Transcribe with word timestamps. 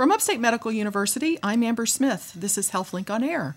From 0.00 0.12
Upstate 0.12 0.40
Medical 0.40 0.72
University, 0.72 1.38
I'm 1.42 1.62
Amber 1.62 1.84
Smith. 1.84 2.32
This 2.34 2.56
is 2.56 2.70
HealthLink 2.70 3.10
on 3.10 3.22
Air. 3.22 3.56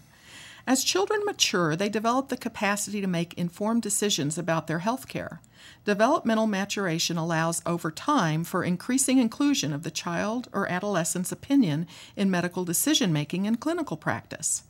As 0.68 0.84
children 0.84 1.24
mature, 1.24 1.74
they 1.78 1.88
develop 1.88 2.28
the 2.28 2.36
capacity 2.36 3.00
to 3.00 3.08
make 3.08 3.34
informed 3.36 3.82
decisions 3.82 4.38
about 4.38 4.68
their 4.68 4.80
health 4.80 5.08
care. 5.08 5.40
Developmental 5.86 6.46
maturation 6.46 7.16
allows 7.16 7.62
over 7.66 7.92
time 7.92 8.44
for 8.44 8.62
increasing 8.62 9.20
inclusion 9.20 9.72
of 9.72 9.84
the 9.84 9.90
child 9.90 10.50
or 10.52 10.68
adolescent's 10.68 11.32
opinion 11.32 11.88
in 12.18 12.30
medical 12.30 12.66
decision 12.66 13.14
making 13.14 13.48
and 13.48 13.62
clinical 13.62 13.96
practice. 13.96 14.64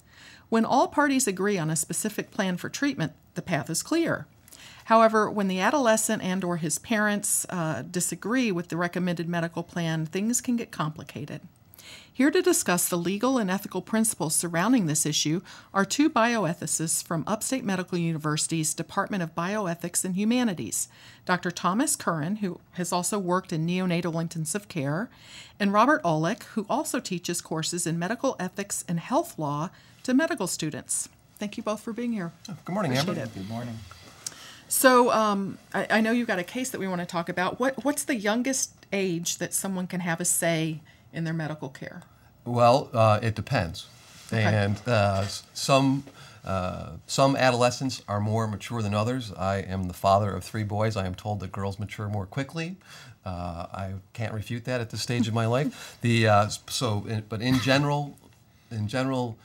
When 0.50 0.66
all 0.66 0.88
parties 0.88 1.28
agree 1.28 1.58
on 1.58 1.72
a 1.72 1.76
specific 1.76 2.30
plan 2.30 2.58
for 2.58 2.70
treatment, 2.70 3.14
the 3.34 3.42
path 3.42 3.68
is 3.72 3.82
clear. 3.82 4.28
However, 4.86 5.28
when 5.28 5.48
the 5.48 5.60
adolescent 5.60 6.22
and 6.22 6.44
or 6.44 6.58
his 6.58 6.78
parents 6.78 7.48
uh, 7.50 7.82
disagree 7.82 8.52
with 8.52 8.68
the 8.68 8.78
recommended 8.78 9.28
medical 9.28 9.64
plan, 9.64 10.06
things 10.06 10.40
can 10.40 10.56
get 10.56 10.70
complicated. 10.70 11.42
Here 12.16 12.30
to 12.30 12.44
discuss 12.44 12.88
the 12.88 12.98
legal 12.98 13.40
and 13.40 13.50
ethical 13.50 13.82
principles 13.82 14.36
surrounding 14.36 14.86
this 14.86 15.04
issue 15.04 15.42
are 15.74 15.84
two 15.84 16.12
bioethicists 16.12 17.04
from 17.04 17.24
Upstate 17.26 17.64
Medical 17.66 17.98
University's 17.98 18.76
Department 18.76 19.24
of 19.24 19.34
Bioethics 19.34 20.06
and 20.06 20.16
Humanities 20.16 20.90
Dr. 21.26 21.50
Thomas 21.50 21.96
Curran, 21.96 22.36
who 22.38 22.60
has 22.74 22.92
also 22.92 23.18
worked 23.18 23.52
in 23.52 23.66
neonatal 23.66 24.22
intensive 24.22 24.68
care, 24.68 25.10
and 25.60 25.74
Robert 25.74 26.04
Olick, 26.04 26.44
who 26.54 26.68
also 26.70 27.00
teaches 27.00 27.42
courses 27.42 27.88
in 27.88 27.98
medical 27.98 28.36
ethics 28.40 28.86
and 28.88 29.00
health 29.00 29.40
law 29.40 29.72
to 30.04 30.14
medical 30.14 30.46
students. 30.46 31.10
Thank 31.40 31.58
you 31.58 31.64
both 31.64 31.82
for 31.82 31.94
being 31.94 32.14
here. 32.14 32.32
Good 32.46 32.74
morning, 32.74 32.92
Appreciate 32.92 33.18
Amber. 33.18 33.24
it. 33.24 33.34
Good 33.34 33.50
morning. 33.50 33.80
So, 34.68 35.12
um, 35.12 35.58
I, 35.74 35.88
I 35.90 36.02
know 36.02 36.12
you've 36.12 36.28
got 36.28 36.40
a 36.40 36.44
case 36.44 36.70
that 36.70 36.80
we 36.80 36.88
want 36.88 37.02
to 37.02 37.08
talk 37.08 37.28
about. 37.28 37.60
What 37.60 37.84
What's 37.84 38.04
the 38.04 38.16
youngest 38.16 38.72
age 38.92 39.38
that 39.38 39.54
someone 39.54 39.88
can 39.88 40.02
have 40.02 40.22
a 40.22 40.26
say 40.26 40.82
in 41.14 41.24
their 41.24 41.34
medical 41.34 41.70
care? 41.70 42.02
Well, 42.46 42.90
uh, 42.94 43.20
it 43.22 43.36
depends, 43.36 43.88
Okay. 44.28 44.44
and 44.44 44.76
uh, 44.88 45.26
some 45.54 46.04
uh, 46.44 46.94
some 47.08 47.38
adolescents 47.38 48.02
are 48.08 48.20
more 48.20 48.48
mature 48.48 48.82
than 48.82 48.94
others. 48.94 49.32
I 49.32 49.58
am 49.58 49.88
the 49.88 49.94
father 49.94 50.32
of 50.36 50.44
three 50.44 50.64
boys. 50.64 50.98
I 50.98 51.06
am 51.06 51.16
told 51.16 51.40
that 51.40 51.54
girls 51.54 51.80
mature 51.80 52.10
more 52.10 52.26
quickly. 52.26 52.76
Uh, 53.26 53.68
I 53.72 53.94
can't 54.12 54.34
refute 54.34 54.66
that 54.66 54.82
at 54.82 54.90
this 54.90 55.02
stage 55.02 55.30
of 55.30 55.34
my 55.34 55.46
life. 55.46 55.98
The 56.02 56.28
uh, 56.28 56.50
so, 56.68 57.06
in, 57.08 57.24
but 57.30 57.42
in 57.42 57.60
general, 57.60 58.18
in 58.70 58.90
general, 58.90 59.38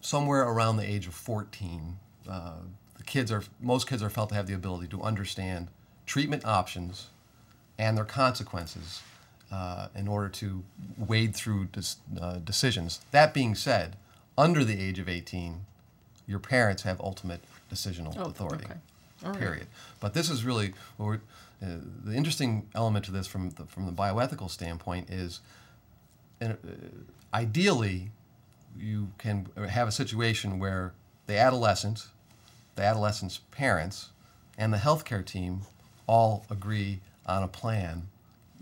somewhere 0.00 0.44
around 0.44 0.78
the 0.78 0.90
age 0.90 1.06
of 1.06 1.12
14, 1.12 1.98
uh, 2.26 2.52
the 2.96 3.02
kids 3.02 3.30
are 3.30 3.42
most 3.60 3.86
kids 3.86 4.02
are 4.02 4.08
felt 4.08 4.30
to 4.30 4.34
have 4.34 4.46
the 4.46 4.54
ability 4.54 4.86
to 4.88 5.02
understand 5.02 5.68
treatment 6.06 6.46
options 6.46 7.08
and 7.78 7.98
their 7.98 8.06
consequences 8.06 9.02
uh, 9.52 9.88
in 9.94 10.08
order 10.08 10.28
to 10.28 10.62
wade 10.98 11.34
through 11.34 11.68
uh, 12.20 12.36
decisions. 12.38 13.00
That 13.12 13.32
being 13.32 13.54
said, 13.54 13.96
under 14.36 14.64
the 14.64 14.80
age 14.80 14.98
of 14.98 15.08
18, 15.08 15.60
your 16.26 16.38
parents 16.40 16.82
have 16.82 17.00
ultimate 17.00 17.40
decisional 17.72 18.14
Oh, 18.18 18.24
authority. 18.24 18.64
okay. 18.64 18.74
Right. 19.22 19.38
Period. 19.38 19.66
But 20.00 20.12
this 20.14 20.28
is 20.28 20.44
really 20.44 20.74
uh, 21.00 21.16
the 21.60 22.14
interesting 22.14 22.68
element 22.74 23.04
to 23.06 23.10
this 23.12 23.26
from 23.26 23.50
the, 23.50 23.64
from 23.64 23.86
the 23.86 23.92
bioethical 23.92 24.50
standpoint 24.50 25.08
is, 25.10 25.40
uh, 26.42 26.52
ideally, 27.32 28.10
you 28.78 29.08
can 29.18 29.46
have 29.68 29.88
a 29.88 29.92
situation 29.92 30.58
where 30.58 30.92
the 31.26 31.38
adolescent, 31.38 32.08
the 32.74 32.82
adolescent's 32.82 33.38
parents, 33.50 34.10
and 34.58 34.72
the 34.72 34.78
healthcare 34.78 35.24
team 35.24 35.62
all 36.06 36.44
agree 36.50 37.00
on 37.26 37.42
a 37.42 37.48
plan 37.48 38.08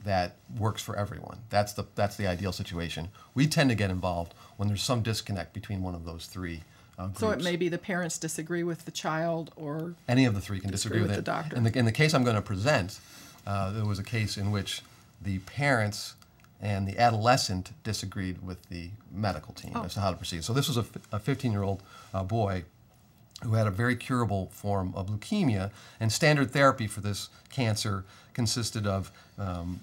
that 0.04 0.36
works 0.58 0.82
for 0.82 0.96
everyone. 0.96 1.38
That's 1.50 1.72
the 1.72 1.84
that's 1.94 2.16
the 2.16 2.26
ideal 2.26 2.52
situation. 2.52 3.08
We 3.34 3.46
tend 3.46 3.70
to 3.70 3.76
get 3.76 3.90
involved 3.90 4.34
when 4.56 4.68
there's 4.68 4.82
some 4.82 5.02
disconnect 5.02 5.52
between 5.52 5.82
one 5.82 5.94
of 5.94 6.04
those 6.04 6.26
three 6.26 6.62
uh, 6.98 7.06
groups. 7.06 7.20
So 7.20 7.30
it 7.30 7.42
may 7.42 7.56
be 7.56 7.68
the 7.68 7.78
parents 7.78 8.18
disagree 8.18 8.62
with 8.62 8.84
the 8.84 8.90
child, 8.90 9.50
or 9.56 9.94
Any 10.08 10.24
of 10.26 10.34
the 10.34 10.40
three 10.40 10.60
can 10.60 10.70
Disagree 10.70 10.98
disagree, 10.98 11.00
with 11.02 11.16
with, 11.16 11.24
the 11.24 11.30
doctor. 11.30 11.56
In 11.56 11.64
the, 11.64 11.78
in 11.78 11.84
the 11.84 11.92
case 11.92 12.14
I'm 12.14 12.22
going 12.24 12.36
to 12.36 12.42
present, 12.42 13.00
uh, 13.46 13.72
there 13.72 13.84
was 13.84 13.98
a 13.98 14.04
case 14.04 14.36
in 14.36 14.50
which 14.52 14.82
the 15.20 15.38
parents 15.40 16.14
and 16.60 16.86
the 16.86 16.98
adolescent 16.98 17.72
disagreed 17.82 18.42
with 18.46 18.68
the 18.68 18.90
medical 19.12 19.52
team 19.54 19.72
Oh. 19.74 19.84
as 19.84 19.94
to 19.94 20.00
how 20.00 20.10
to 20.10 20.16
proceed. 20.16 20.44
So 20.44 20.52
this 20.52 20.68
was 20.68 20.76
a, 20.76 20.80
f- 20.80 21.08
a 21.12 21.18
15-year-old 21.18 21.82
uh, 22.14 22.22
boy 22.22 22.64
who 23.42 23.54
had 23.54 23.66
a 23.66 23.70
very 23.70 23.96
curable 23.96 24.46
form 24.52 24.92
of 24.94 25.08
leukemia, 25.10 25.70
and 26.00 26.10
standard 26.12 26.52
therapy 26.52 26.86
for 26.86 27.00
this 27.00 27.28
cancer 27.50 28.04
consisted 28.32 28.86
of 28.86 29.10
um, 29.38 29.80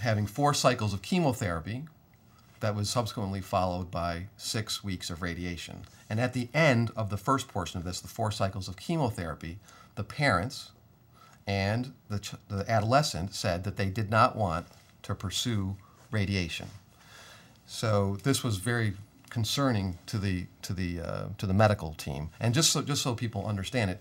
having 0.00 0.26
four 0.26 0.54
cycles 0.54 0.92
of 0.92 1.02
chemotherapy, 1.02 1.84
that 2.60 2.74
was 2.74 2.90
subsequently 2.90 3.40
followed 3.40 3.90
by 3.90 4.26
six 4.36 4.84
weeks 4.84 5.10
of 5.10 5.22
radiation. 5.22 5.82
And 6.08 6.20
at 6.20 6.34
the 6.34 6.48
end 6.52 6.90
of 6.94 7.08
the 7.08 7.16
first 7.16 7.48
portion 7.48 7.78
of 7.78 7.84
this, 7.84 8.00
the 8.00 8.08
four 8.08 8.30
cycles 8.30 8.68
of 8.68 8.76
chemotherapy, 8.76 9.58
the 9.94 10.04
parents 10.04 10.70
and 11.46 11.92
the, 12.08 12.20
the 12.48 12.70
adolescent 12.70 13.34
said 13.34 13.64
that 13.64 13.76
they 13.76 13.88
did 13.88 14.10
not 14.10 14.36
want 14.36 14.66
to 15.02 15.14
pursue 15.14 15.76
radiation. 16.10 16.68
So 17.66 18.18
this 18.22 18.44
was 18.44 18.56
very 18.58 18.94
concerning 19.30 19.98
to 20.06 20.18
the 20.18 20.46
to 20.62 20.72
the 20.72 21.00
uh, 21.00 21.24
to 21.38 21.46
the 21.46 21.54
medical 21.54 21.94
team. 21.94 22.30
And 22.40 22.52
just 22.52 22.72
so 22.72 22.82
just 22.82 23.02
so 23.02 23.14
people 23.14 23.46
understand 23.46 23.90
it, 23.90 24.00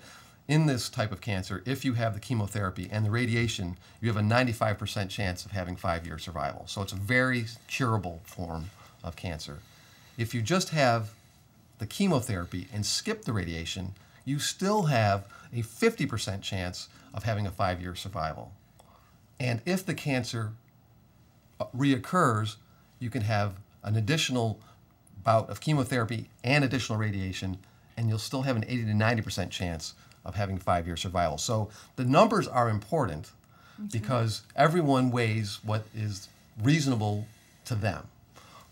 in 0.50 0.66
this 0.66 0.90
type 0.90 1.12
of 1.12 1.22
cancer, 1.22 1.62
if 1.68 1.86
you 1.86 1.94
have 1.94 2.16
the 2.16 2.20
chemotherapy 2.20 2.90
and 2.92 3.06
the 3.06 3.12
radiation, 3.12 3.78
you 4.02 4.12
have 4.12 4.18
a 4.18 4.28
95% 4.28 5.08
chance 5.08 5.46
of 5.46 5.52
having 5.52 5.76
five-year 5.76 6.18
survival. 6.18 6.64
So 6.66 6.82
it's 6.82 6.92
a 6.92 6.96
very 6.98 7.46
curable 7.68 8.22
form 8.24 8.72
of 9.04 9.16
cancer. 9.16 9.60
If 10.18 10.34
you 10.34 10.42
just 10.42 10.70
have 10.70 11.12
the 11.78 11.86
chemotherapy 11.86 12.68
and 12.74 12.84
skip 12.84 13.26
the 13.26 13.32
radiation, 13.32 13.94
you 14.26 14.40
still 14.40 14.84
have 14.84 15.26
a 15.54 15.62
50% 15.62 16.42
chance 16.42 16.90
of 17.14 17.24
having 17.24 17.46
a 17.46 17.52
five-year 17.52 17.94
survival. 17.94 18.52
And 19.40 19.62
if 19.68 19.86
the 19.86 19.94
cancer 19.94 20.54
uh, 21.60 21.66
reoccurs, 21.78 22.56
you 22.98 23.12
can 23.12 23.22
have 23.22 23.54
an 23.84 23.96
additional 23.96 24.60
bout 25.24 25.48
of 25.48 25.62
chemotherapy 25.62 26.28
and 26.44 26.64
additional 26.64 26.98
radiation, 26.98 27.60
and 27.96 28.10
you'll 28.10 28.18
still 28.18 28.42
have 28.42 28.56
an 28.56 28.66
80 28.68 28.86
to 28.86 28.92
90% 28.94 29.52
chance 29.52 29.94
of 30.26 30.36
having 30.36 30.58
five 30.58 30.86
year 30.88 30.98
survival. 30.98 31.38
So 31.38 31.70
the 31.96 32.06
numbers 32.06 32.48
are 32.48 32.70
important 32.70 33.32
because 33.92 34.42
everyone 34.56 35.10
weighs 35.12 35.60
what 35.64 35.86
is 35.96 36.28
reasonable 36.62 37.26
to 37.66 37.76
them. 37.76 38.08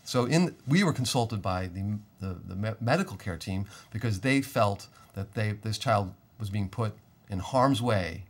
So 0.04 0.24
in 0.26 0.54
we 0.66 0.84
were 0.84 0.92
consulted 0.92 1.40
by 1.42 1.66
the, 1.66 1.98
the, 2.20 2.36
the 2.46 2.54
me- 2.56 2.74
medical 2.80 3.16
care 3.16 3.36
team 3.36 3.66
because 3.92 4.20
they 4.20 4.42
felt 4.42 4.86
that 5.14 5.34
they 5.34 5.52
this 5.52 5.78
child 5.78 6.12
was 6.38 6.50
being 6.50 6.68
put 6.68 6.92
in 7.30 7.38
harm's 7.40 7.80
way 7.82 8.24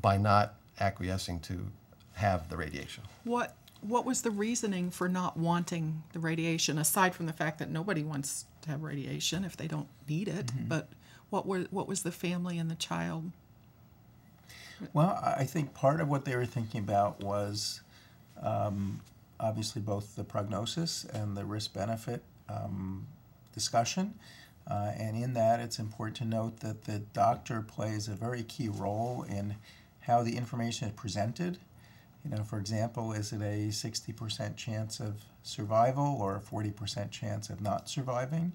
by 0.00 0.16
not 0.16 0.54
acquiescing 0.78 1.40
to 1.40 1.66
have 2.14 2.48
the 2.48 2.56
radiation. 2.56 3.04
what 3.24 3.54
what 3.82 4.04
was 4.04 4.20
the 4.20 4.30
reasoning 4.30 4.90
for 4.90 5.08
not 5.08 5.38
wanting 5.38 6.02
the 6.12 6.18
radiation? 6.18 6.76
Aside 6.78 7.14
from 7.14 7.24
the 7.24 7.32
fact 7.32 7.58
that 7.60 7.70
nobody 7.70 8.02
wants 8.02 8.44
to 8.60 8.68
have 8.70 8.82
radiation 8.82 9.42
if 9.42 9.56
they 9.56 9.66
don't 9.66 9.88
need 10.06 10.28
it, 10.28 10.46
Mm-hmm. 10.48 10.66
but 10.68 10.88
what 11.30 11.46
were 11.46 11.60
what 11.70 11.88
was 11.88 12.02
the 12.02 12.12
family 12.12 12.58
and 12.58 12.70
the 12.70 12.74
child? 12.74 13.30
Well, 14.92 15.18
I 15.22 15.44
think 15.44 15.74
part 15.74 16.00
of 16.00 16.08
what 16.08 16.24
they 16.24 16.34
were 16.34 16.46
thinking 16.46 16.80
about 16.80 17.20
was 17.20 17.80
um, 18.42 19.00
obviously 19.38 19.82
both 19.82 20.16
the 20.16 20.24
prognosis 20.24 21.04
and 21.04 21.36
the 21.36 21.44
risk 21.44 21.74
benefit 21.74 22.22
um, 22.48 23.06
discussion. 23.52 24.14
Uh, 24.66 24.92
and 24.96 25.16
in 25.16 25.34
that, 25.34 25.60
it's 25.60 25.78
important 25.78 26.16
to 26.16 26.24
note 26.24 26.60
that 26.60 26.84
the 26.84 27.00
doctor 27.12 27.60
plays 27.60 28.08
a 28.08 28.12
very 28.12 28.42
key 28.42 28.68
role 28.68 29.24
in 29.28 29.56
how 30.00 30.22
the 30.22 30.36
information 30.36 30.88
is 30.88 30.94
presented. 30.94 31.58
You 32.24 32.36
know, 32.36 32.44
for 32.44 32.58
example, 32.58 33.12
is 33.12 33.32
it 33.32 33.40
a 33.40 33.68
60% 33.68 34.56
chance 34.56 35.00
of 35.00 35.22
survival 35.42 36.16
or 36.20 36.36
a 36.36 36.40
40% 36.40 37.10
chance 37.10 37.50
of 37.50 37.60
not 37.60 37.88
surviving? 37.88 38.52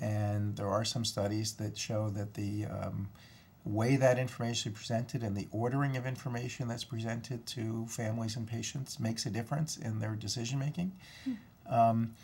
And 0.00 0.56
there 0.56 0.68
are 0.68 0.84
some 0.84 1.04
studies 1.04 1.52
that 1.54 1.76
show 1.76 2.10
that 2.10 2.34
the 2.34 2.64
um, 2.66 3.08
way 3.64 3.96
that 3.96 4.18
information 4.18 4.72
is 4.72 4.78
presented 4.78 5.22
and 5.22 5.36
the 5.36 5.46
ordering 5.50 5.96
of 5.96 6.06
information 6.06 6.68
that's 6.68 6.84
presented 6.84 7.46
to 7.46 7.86
families 7.86 8.36
and 8.36 8.46
patients 8.46 8.98
makes 8.98 9.26
a 9.26 9.30
difference 9.30 9.76
in 9.76 9.98
their 9.98 10.14
decision 10.14 10.58
making. 10.58 10.92
Um, 11.68 12.14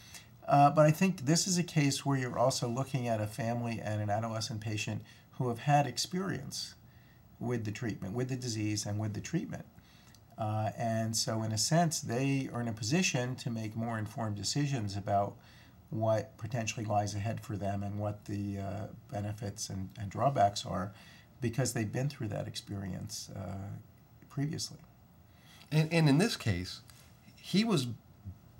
uh, 0.49 0.71
but 0.71 0.87
I 0.87 0.91
think 0.91 1.27
this 1.27 1.47
is 1.47 1.59
a 1.59 1.63
case 1.63 2.07
where 2.07 2.17
you're 2.17 2.39
also 2.39 2.69
looking 2.69 3.09
at 3.09 3.21
a 3.21 3.27
family 3.27 3.81
and 3.83 4.01
an 4.01 4.11
adolescent 4.11 4.61
patient 4.61 5.03
who 5.33 5.49
have 5.49 5.61
had 5.61 5.87
experience 5.87 6.75
with 7.39 7.65
the 7.65 7.73
treatment, 7.73 8.15
with 8.15 8.29
the 8.29 8.37
disease, 8.37 8.87
and 8.87 8.99
with 8.99 9.13
the 9.13 9.21
treatment. 9.21 9.67
Uh, 10.39 10.71
and 10.79 11.17
so, 11.17 11.43
in 11.43 11.53
a 11.53 11.59
sense, 11.59 12.01
they 12.01 12.49
are 12.53 12.61
in 12.61 12.69
a 12.69 12.73
position 12.73 13.35
to 13.37 13.51
make 13.51 13.75
more 13.75 13.99
informed 13.99 14.37
decisions 14.37 14.97
about 14.97 15.37
what 15.91 16.37
potentially 16.39 16.85
lies 16.85 17.15
ahead 17.15 17.41
for 17.41 17.57
them 17.57 17.83
and 17.83 17.99
what 17.99 18.25
the 18.27 18.59
uh, 18.59 18.87
benefits 19.11 19.69
and, 19.71 19.89
and 20.01 20.11
drawbacks 20.11 20.67
are 20.67 20.93
because 21.41 21.73
they've 21.75 21.93
been 21.93 22.09
through 22.09 22.29
that 22.29 22.47
experience 22.49 23.31
uh, 23.37 23.41
previously. 24.29 24.79
And, 25.71 25.93
and 25.93 26.09
in 26.09 26.19
this 26.19 26.37
case, 26.37 26.81
he 27.41 27.63
was 27.65 27.87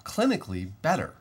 clinically 0.05 0.71
better 0.83 1.15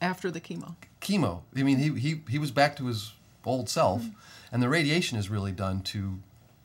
After 0.00 0.30
the 0.30 0.40
chemo. 0.40 0.74
chemo. 1.00 1.42
I 1.56 1.62
mean, 1.62 1.78
he, 1.78 1.98
he, 2.00 2.20
he 2.28 2.38
was 2.38 2.50
back 2.50 2.76
to 2.76 2.86
his 2.86 3.12
old 3.44 3.68
self, 3.68 4.02
and 4.50 4.62
the 4.62 4.68
radiation 4.68 5.18
is 5.18 5.28
really 5.30 5.52
done 5.52 5.80
to 5.82 6.18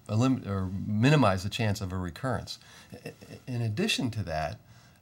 elim- 0.09 0.43
or 0.47 0.69
minimize 0.87 1.43
the 1.43 1.49
chance 1.49 1.81
of 1.81 1.91
a 1.93 1.97
recurrence. 1.97 2.57
I- 2.93 3.09
I- 3.09 3.13
In 3.47 3.61
addition 3.61 4.09
to 4.11 4.23
that, 4.23 4.57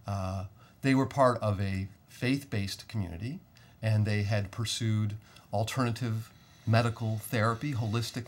uh, 0.05 0.45
they 0.81 0.93
were 0.95 1.05
part 1.05 1.37
of 1.41 1.61
a 1.61 1.87
faith 2.17 2.49
based 2.49 2.87
community, 2.87 3.39
and 3.81 4.05
they 4.05 4.23
had 4.23 4.49
pursued 4.51 5.13
alternative 5.53 6.31
medical 6.65 7.17
therapy, 7.17 7.73
holistic 7.73 8.25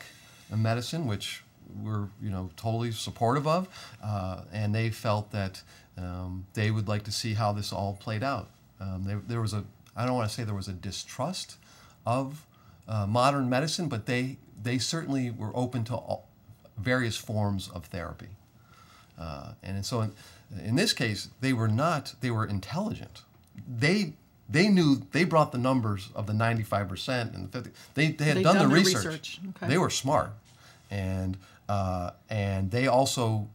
medicine, 0.56 1.08
which 1.08 1.44
we're 1.84 2.08
you 2.22 2.30
know 2.30 2.50
totally 2.56 2.92
supportive 2.92 3.48
of, 3.48 3.68
uh, 4.04 4.42
and 4.54 4.74
they 4.74 4.90
felt 4.90 5.32
that 5.32 5.62
um, 5.98 6.46
they 6.54 6.72
would 6.72 6.88
like 6.88 7.04
to 7.04 7.12
see 7.12 7.34
how 7.34 7.52
this 7.52 7.74
all 7.74 7.98
played 8.00 8.24
out. 8.24 8.48
Um, 8.80 9.04
there, 9.06 9.22
there 9.28 9.42
was 9.42 9.54
a 9.54 9.64
I 9.96 10.06
don't 10.06 10.16
want 10.16 10.30
to 10.30 10.36
say 10.36 10.44
there 10.44 10.54
was 10.54 10.68
a 10.68 10.74
distrust 10.74 11.58
of 12.06 12.46
uh, 12.88 13.06
modern 13.08 13.50
medicine, 13.50 13.90
but 13.90 14.06
they 14.06 14.38
they 14.62 14.78
certainly 14.78 15.32
were 15.32 15.52
open 15.56 15.84
to 15.86 15.96
all, 15.96 16.28
various 16.78 17.18
forms 17.18 17.70
of 17.70 17.86
therapy. 17.86 18.30
Uh, 19.18 19.54
and 19.62 19.86
so 19.86 20.02
in, 20.02 20.14
in 20.64 20.76
this 20.76 20.94
case, 20.94 21.30
they 21.42 21.54
were 21.54 21.68
not, 21.68 22.16
they 22.22 22.32
were 22.32 22.46
intelligent. 22.46 23.22
They, 23.68 24.14
they 24.50 24.68
knew, 24.68 25.02
they 25.12 25.24
brought 25.24 25.52
the 25.52 25.58
numbers 25.58 26.10
of 26.16 26.28
the 26.28 26.34
95% 26.34 27.34
and 27.36 27.52
the 27.52 27.58
50, 27.60 27.72
they, 27.94 28.12
they 28.12 28.26
had 28.26 28.38
They'd 28.38 28.44
done, 28.44 28.56
done 28.56 28.70
the 28.70 28.76
research. 28.76 29.06
research. 29.06 29.40
Okay. 29.58 29.68
They 29.68 29.78
were 29.78 29.90
smart. 29.90 30.32
And, 30.92 31.38
uh, 31.68 32.12
and 32.30 32.72
they 32.72 32.88
also 32.88 33.48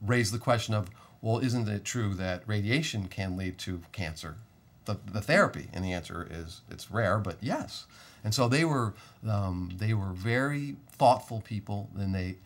raised 0.00 0.32
the 0.32 0.38
question 0.38 0.74
of, 0.74 0.88
well, 1.20 1.38
isn't 1.38 1.68
it 1.68 1.84
true 1.84 2.14
that 2.14 2.42
radiation 2.46 3.08
can 3.08 3.36
lead 3.36 3.58
to 3.58 3.82
cancer? 3.92 4.36
The, 4.84 4.98
the 5.12 5.20
therapy, 5.20 5.68
and 5.72 5.84
the 5.84 5.92
answer 5.92 6.28
is 6.30 6.60
it's 6.70 6.92
rare, 6.92 7.18
but 7.18 7.38
yes. 7.40 7.86
And 8.22 8.32
so 8.32 8.48
they 8.48 8.64
were 8.64 8.94
um, 9.28 9.72
they 9.76 9.94
were 9.94 10.12
very 10.12 10.76
thoughtful 10.92 11.40
people, 11.40 11.90
and 11.98 12.14
they 12.14 12.36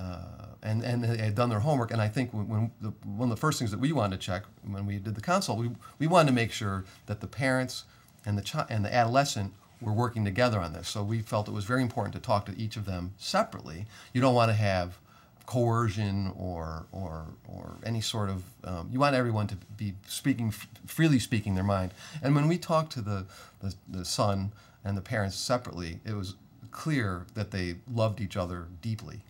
uh, 0.00 0.46
and 0.62 0.82
and 0.82 1.04
they 1.04 1.16
had 1.18 1.34
done 1.34 1.48
their 1.50 1.60
homework. 1.60 1.90
And 1.90 2.00
I 2.00 2.08
think 2.08 2.32
when, 2.32 2.48
when 2.48 2.70
the, 2.80 2.90
one 3.04 3.30
of 3.30 3.36
the 3.36 3.40
first 3.40 3.58
things 3.58 3.70
that 3.70 3.80
we 3.80 3.92
wanted 3.92 4.20
to 4.20 4.26
check 4.26 4.44
when 4.66 4.86
we 4.86 4.98
did 4.98 5.14
the 5.14 5.20
consult, 5.20 5.58
we, 5.58 5.70
we 5.98 6.06
wanted 6.06 6.28
to 6.28 6.34
make 6.34 6.52
sure 6.52 6.84
that 7.06 7.20
the 7.20 7.26
parents 7.26 7.84
and 8.24 8.36
the 8.36 8.42
chi- 8.42 8.66
and 8.68 8.84
the 8.84 8.94
adolescent 8.94 9.52
were 9.80 9.92
working 9.92 10.24
together 10.24 10.58
on 10.60 10.72
this. 10.72 10.88
So 10.88 11.02
we 11.04 11.20
felt 11.20 11.48
it 11.48 11.52
was 11.52 11.64
very 11.64 11.82
important 11.82 12.14
to 12.14 12.20
talk 12.20 12.46
to 12.46 12.58
each 12.58 12.76
of 12.76 12.84
them 12.84 13.14
separately. 13.16 13.86
You 14.12 14.20
don't 14.20 14.34
want 14.34 14.50
to 14.50 14.56
have 14.56 14.98
coercion 15.46 16.30
or 16.36 16.84
or 16.92 17.24
or 17.48 17.76
any 17.82 18.02
sort 18.02 18.28
of 18.28 18.44
um, 18.64 18.90
you 18.92 19.00
want 19.00 19.16
everyone 19.16 19.46
to 19.46 19.56
be 19.78 19.94
speaking 20.06 20.50
freely 20.84 21.18
speaking 21.18 21.54
their 21.54 21.64
mind 21.64 21.90
and 22.22 22.34
when 22.34 22.46
we 22.48 22.58
talked 22.58 22.92
to 22.92 23.00
the, 23.00 23.24
the 23.60 23.74
the 23.88 24.04
son 24.04 24.52
and 24.84 24.94
the 24.94 25.00
parents 25.00 25.36
separately 25.36 26.00
it 26.04 26.12
was 26.12 26.34
clear 26.70 27.24
that 27.32 27.50
they 27.50 27.76
loved 27.90 28.20
each 28.20 28.36
other 28.36 28.66
deeply 28.82 29.20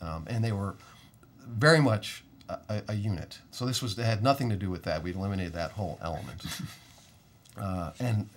um, 0.00 0.24
and 0.28 0.44
they 0.44 0.52
were 0.52 0.76
very 1.46 1.80
much 1.80 2.24
a, 2.48 2.82
a, 2.88 2.94
unit 2.94 3.38
so 3.50 3.66
this 3.66 3.82
was 3.82 3.96
had 3.96 4.22
nothing 4.22 4.48
to 4.48 4.56
do 4.56 4.70
with 4.70 4.82
that 4.84 5.02
we 5.02 5.12
eliminated 5.12 5.52
that 5.52 5.72
whole 5.72 5.98
element 6.02 6.44
uh, 7.60 7.92
and 8.00 8.28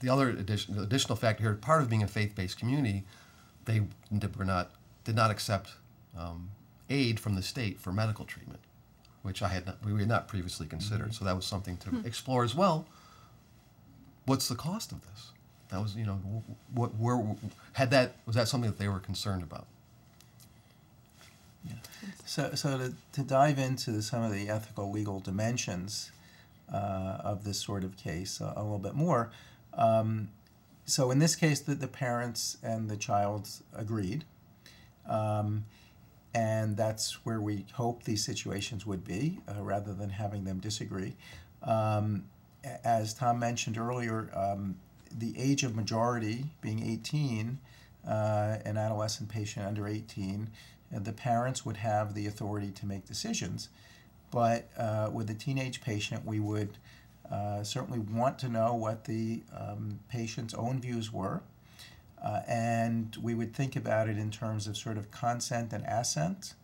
the 0.00 0.08
other 0.08 0.30
addition, 0.30 0.74
the 0.74 0.82
additional 0.82 1.14
factor 1.14 1.44
here 1.44 1.54
part 1.54 1.82
of 1.82 1.88
being 1.88 2.02
a 2.02 2.08
faith-based 2.08 2.58
community 2.58 3.04
they 3.64 3.82
did- 4.16 4.36
were 4.36 4.44
not 4.44 4.70
did 5.04 5.14
not 5.14 5.30
accept 5.30 5.74
um, 6.16 6.50
aid 6.90 7.18
from 7.18 7.34
the 7.34 7.42
state 7.42 7.80
for 7.80 7.92
medical 7.92 8.24
treatment, 8.24 8.60
which 9.22 9.42
I 9.42 9.48
had 9.48 9.66
not, 9.66 9.84
we 9.84 9.98
had 9.98 10.08
not 10.08 10.28
previously 10.28 10.66
considered. 10.66 11.14
So 11.14 11.24
that 11.24 11.34
was 11.34 11.44
something 11.44 11.76
to 11.78 12.02
explore 12.04 12.44
as 12.44 12.54
well. 12.54 12.86
What's 14.26 14.48
the 14.48 14.54
cost 14.54 14.92
of 14.92 15.00
this? 15.02 15.32
That 15.70 15.80
was, 15.80 15.96
you 15.96 16.04
know, 16.04 16.20
what, 16.72 16.94
where, 16.96 17.20
had 17.72 17.90
that, 17.90 18.16
was 18.26 18.36
that 18.36 18.46
something 18.46 18.70
that 18.70 18.78
they 18.78 18.88
were 18.88 19.00
concerned 19.00 19.42
about? 19.42 19.66
So, 22.24 22.54
so 22.54 22.78
to, 22.78 22.94
to 23.12 23.22
dive 23.22 23.58
into 23.58 24.00
some 24.02 24.22
of 24.22 24.32
the 24.32 24.48
ethical 24.48 24.90
legal 24.90 25.20
dimensions 25.20 26.10
uh, 26.72 27.18
of 27.22 27.44
this 27.44 27.60
sort 27.60 27.84
of 27.84 27.96
case 27.96 28.40
a, 28.40 28.52
a 28.56 28.62
little 28.62 28.78
bit 28.78 28.94
more. 28.94 29.30
Um, 29.74 30.30
so, 30.84 31.10
in 31.10 31.18
this 31.18 31.36
case, 31.36 31.60
the, 31.60 31.74
the 31.74 31.88
parents 31.88 32.56
and 32.62 32.88
the 32.88 32.96
child 32.96 33.48
agreed. 33.74 34.24
Um, 35.08 35.64
and 36.34 36.76
that's 36.76 37.24
where 37.24 37.40
we 37.40 37.66
hope 37.74 38.04
these 38.04 38.24
situations 38.24 38.86
would 38.86 39.04
be, 39.04 39.40
uh, 39.48 39.62
rather 39.62 39.92
than 39.92 40.10
having 40.10 40.44
them 40.44 40.60
disagree. 40.60 41.14
Um, 41.62 42.24
as 42.84 43.12
Tom 43.14 43.38
mentioned 43.38 43.76
earlier, 43.76 44.30
um, 44.34 44.76
the 45.10 45.34
age 45.38 45.62
of 45.62 45.76
majority 45.76 46.46
being 46.60 46.82
18, 46.82 47.58
uh, 48.06 48.58
an 48.64 48.76
adolescent 48.76 49.28
patient 49.28 49.66
under 49.66 49.86
18, 49.86 50.48
uh, 50.48 50.81
the 50.92 51.12
parents 51.12 51.64
would 51.64 51.78
have 51.78 52.14
the 52.14 52.26
authority 52.26 52.70
to 52.70 52.86
make 52.86 53.06
decisions. 53.06 53.68
But 54.30 54.70
uh, 54.78 55.10
with 55.12 55.28
a 55.30 55.34
teenage 55.34 55.82
patient, 55.82 56.24
we 56.24 56.40
would 56.40 56.78
uh, 57.30 57.62
certainly 57.62 57.98
want 57.98 58.38
to 58.40 58.48
know 58.48 58.74
what 58.74 59.04
the 59.04 59.42
um, 59.56 60.00
patient's 60.08 60.54
own 60.54 60.80
views 60.80 61.12
were. 61.12 61.42
Uh, 62.22 62.40
and 62.46 63.16
we 63.20 63.34
would 63.34 63.54
think 63.54 63.74
about 63.74 64.08
it 64.08 64.16
in 64.16 64.30
terms 64.30 64.66
of 64.66 64.76
sort 64.76 64.96
of 64.96 65.10
consent 65.10 65.72
and 65.72 65.84
assent. 65.86 66.54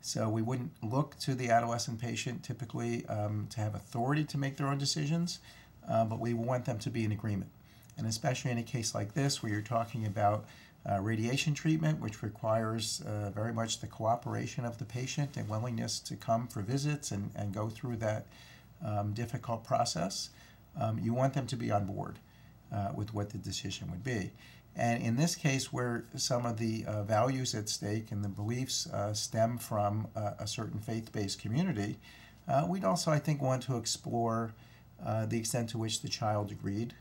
So 0.00 0.28
we 0.28 0.42
wouldn't 0.42 0.72
look 0.82 1.18
to 1.20 1.34
the 1.34 1.50
adolescent 1.50 2.00
patient 2.00 2.42
typically 2.42 3.06
um, 3.06 3.46
to 3.50 3.60
have 3.60 3.74
authority 3.74 4.24
to 4.24 4.38
make 4.38 4.56
their 4.56 4.66
own 4.66 4.76
decisions, 4.76 5.38
uh, 5.88 6.04
but 6.04 6.20
we 6.20 6.34
want 6.34 6.64
them 6.66 6.78
to 6.80 6.90
be 6.90 7.04
in 7.04 7.12
agreement. 7.12 7.50
And 7.96 8.06
especially 8.06 8.50
in 8.50 8.58
a 8.58 8.62
case 8.62 8.94
like 8.94 9.14
this, 9.14 9.42
where 9.42 9.52
you're 9.52 9.62
talking 9.62 10.04
about 10.04 10.44
uh, 10.90 11.00
radiation 11.00 11.54
treatment, 11.54 12.00
which 12.00 12.22
requires 12.22 13.02
uh, 13.06 13.30
very 13.30 13.52
much 13.52 13.80
the 13.80 13.86
cooperation 13.86 14.64
of 14.64 14.78
the 14.78 14.84
patient 14.84 15.36
and 15.36 15.48
willingness 15.48 15.98
to 15.98 16.14
come 16.14 16.46
for 16.46 16.60
visits 16.60 17.10
and, 17.10 17.30
and 17.34 17.54
go 17.54 17.68
through 17.68 17.96
that 17.96 18.26
um, 18.84 19.12
difficult 19.12 19.64
process, 19.64 20.30
um, 20.78 20.98
you 20.98 21.14
want 21.14 21.32
them 21.32 21.46
to 21.46 21.56
be 21.56 21.70
on 21.70 21.86
board 21.86 22.18
uh, 22.72 22.90
with 22.94 23.14
what 23.14 23.30
the 23.30 23.38
decision 23.38 23.90
would 23.90 24.04
be. 24.04 24.30
And 24.76 25.02
in 25.02 25.16
this 25.16 25.36
case, 25.36 25.72
where 25.72 26.04
some 26.16 26.44
of 26.44 26.58
the 26.58 26.84
uh, 26.84 27.04
values 27.04 27.54
at 27.54 27.68
stake 27.68 28.10
and 28.10 28.24
the 28.24 28.28
beliefs 28.28 28.88
uh, 28.88 29.14
stem 29.14 29.56
from 29.56 30.08
uh, 30.16 30.32
a 30.38 30.46
certain 30.46 30.80
faith 30.80 31.12
based 31.12 31.40
community, 31.40 31.96
we'd 32.66 32.84
also, 32.84 33.10
I 33.10 33.20
think, 33.20 33.40
want 33.40 33.62
to 33.64 33.76
explore 33.76 34.52
the 35.02 35.38
extent 35.38 35.70
to 35.70 35.78
which 35.78 36.02
the 36.02 36.08
child 36.08 36.50
agreed 36.50 36.94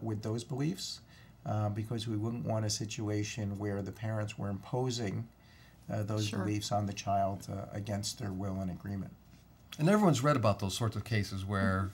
with 0.00 0.22
those 0.22 0.44
beliefs, 0.44 1.00
uh, 1.46 1.68
because 1.70 2.06
we 2.06 2.16
wouldn't 2.16 2.44
want 2.44 2.64
a 2.64 2.70
situation 2.70 3.58
where 3.58 3.82
the 3.82 3.92
parents 3.92 4.38
were 4.38 4.48
imposing 4.48 5.26
uh, 5.92 6.02
those 6.02 6.28
Sure. 6.28 6.40
beliefs 6.40 6.70
on 6.72 6.86
the 6.86 6.92
child 6.92 7.46
uh, 7.50 7.66
against 7.72 8.18
their 8.18 8.32
will 8.32 8.60
and 8.60 8.70
agreement. 8.70 9.12
And 9.78 9.88
everyone's 9.88 10.22
read 10.22 10.36
about 10.36 10.58
those 10.58 10.74
sorts 10.76 10.96
of 10.96 11.04
cases 11.04 11.44
where 11.44 11.90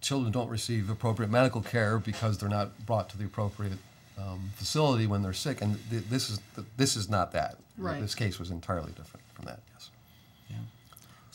children 0.00 0.32
don't 0.32 0.48
receive 0.48 0.88
appropriate 0.88 1.30
medical 1.30 1.60
care 1.60 1.98
because 1.98 2.38
they're 2.38 2.48
not 2.48 2.86
brought 2.86 3.08
to 3.10 3.18
the 3.18 3.24
appropriate 3.24 3.78
um, 4.18 4.50
facility 4.54 5.06
when 5.06 5.22
they're 5.22 5.32
sick. 5.32 5.60
And 5.60 5.78
th- 5.90 6.04
this 6.08 6.30
is 6.30 6.40
this 6.76 6.96
is 6.96 7.08
not 7.10 7.32
that. 7.32 7.56
Right. 7.76 8.00
This 8.00 8.14
case 8.14 8.38
was 8.38 8.50
entirely 8.50 8.92
different 8.92 9.24
from 9.34 9.44
that. 9.46 9.60
Yes. 9.74 9.90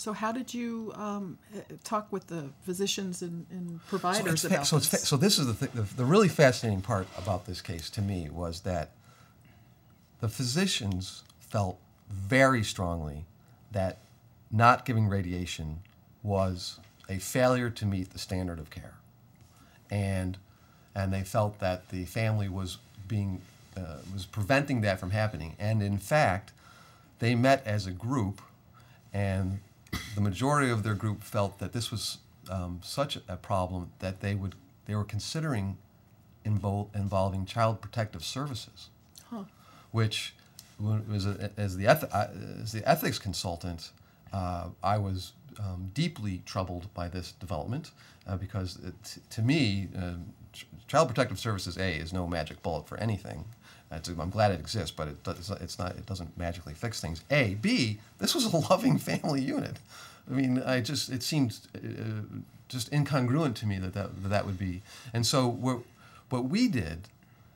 So, 0.02 0.14
how 0.14 0.32
did 0.32 0.52
you 0.52 0.92
um, 0.96 1.38
eh, 1.56 1.60
talk 1.84 2.12
with 2.12 2.26
the 2.26 2.50
physicians 2.64 3.22
and, 3.22 3.46
and 3.52 3.70
So, 3.70 3.80
providers 3.88 4.42
fa- 4.42 4.48
about 4.48 4.66
so, 4.66 4.78
it's 4.78 4.88
fa- 4.88 4.96
this? 4.96 5.08
so 5.08 5.16
this 5.16 5.38
is 5.38 5.46
the, 5.46 5.54
th- 5.54 5.72
the 5.74 5.96
the 5.96 6.06
really 6.06 6.28
fascinating 6.28 6.82
part 6.82 7.06
about 7.16 7.46
this 7.46 7.62
case 7.62 7.88
to 7.92 8.02
me 8.02 8.28
was 8.28 8.62
that 8.62 8.90
the 10.20 10.28
physicians 10.28 11.22
felt 11.40 11.78
very 12.10 12.64
strongly 12.64 13.26
that 13.72 14.00
not 14.50 14.86
giving 14.86 15.08
radiation 15.08 15.82
was 16.24 16.80
a 17.08 17.20
failure 17.20 17.70
to 17.70 17.86
meet 17.86 18.10
the 18.10 18.18
standard 18.18 18.58
of 18.58 18.72
care, 18.72 18.96
and 19.92 20.40
and 20.96 21.14
they 21.14 21.22
felt 21.22 21.60
that 21.60 21.90
the 21.90 22.06
family 22.06 22.50
was 22.50 22.80
being 23.08 23.40
uh, 23.78 23.98
was 24.12 24.26
preventing 24.26 24.82
that 24.82 25.00
from 25.00 25.12
happening, 25.12 25.56
and 25.60 25.84
in 25.84 26.00
fact, 26.00 26.54
they 27.20 27.36
met 27.36 27.62
as 27.68 27.86
a 27.86 27.92
group, 27.92 28.42
and 29.14 29.60
the 30.16 30.22
majority 30.22 30.70
of 30.70 30.84
their 30.84 30.94
group 30.96 31.22
felt 31.24 31.60
that 31.60 31.74
this 31.74 31.92
was 31.92 32.18
um, 32.50 32.80
such 32.84 33.18
a 33.28 33.36
problem 33.38 33.92
that 34.00 34.22
they 34.22 34.36
would 34.36 34.56
they 34.86 34.96
were 34.96 35.04
considering 35.04 35.78
invol- 36.46 36.88
involving 36.96 37.46
child 37.46 37.82
protective 37.82 38.24
services 38.24 38.90
Huh. 39.30 39.44
which 39.92 40.34
was 40.80 41.26
a, 41.28 41.52
as 41.58 41.78
the 41.78 41.86
eth- 41.86 42.12
as 42.14 42.72
the 42.72 42.88
ethics 42.90 43.20
consultant, 43.20 43.92
uh, 44.34 44.70
I 44.84 44.98
was 44.98 45.34
um, 45.60 45.92
deeply 45.94 46.42
troubled 46.46 46.92
by 46.96 47.08
this 47.08 47.34
development 47.34 47.92
uh, 48.28 48.36
because 48.38 48.78
it, 48.84 49.18
to 49.30 49.42
me, 49.44 49.90
uh, 49.96 50.14
ch- 50.54 50.66
Child 50.88 51.10
Protective 51.10 51.40
Services 51.40 51.78
A 51.78 51.94
is 51.94 52.12
no 52.12 52.26
magic 52.26 52.64
bullet 52.64 52.88
for 52.88 52.98
anything. 52.98 53.46
I'm 53.92 54.30
glad 54.30 54.52
it 54.52 54.60
exists, 54.60 54.92
but 54.92 55.08
it 55.08 55.24
does, 55.24 55.50
it's 55.50 55.78
not. 55.78 55.92
It 55.98 56.06
doesn't 56.06 56.38
magically 56.38 56.74
fix 56.74 57.02
things. 57.02 57.24
A, 57.30 57.56
B. 57.56 58.00
This 58.20 58.34
was 58.34 58.46
a 58.46 58.58
loving 58.70 58.98
family 58.98 59.42
unit. 59.42 59.78
I 60.30 60.34
mean, 60.34 60.62
I 60.64 60.82
just 60.82 61.10
it 61.10 61.24
seemed 61.24 61.58
uh, 61.76 62.38
just 62.70 62.90
incongruent 62.92 63.56
to 63.56 63.66
me 63.66 63.80
that 63.80 63.94
that, 63.94 64.24
that, 64.24 64.30
that 64.30 64.46
would 64.46 64.58
be. 64.58 64.82
And 65.14 65.26
so 65.26 65.48
what 65.48 65.80
what 66.30 66.46
we 66.46 66.68
did 66.68 67.10